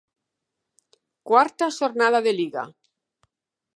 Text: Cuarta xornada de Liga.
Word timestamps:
Cuarta 1.27 1.65
xornada 1.77 2.19
de 2.25 2.33
Liga. 2.39 2.63